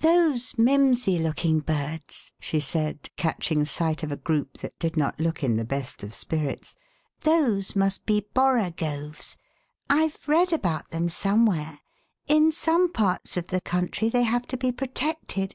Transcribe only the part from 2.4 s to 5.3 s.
she said, catching sight of a group that did not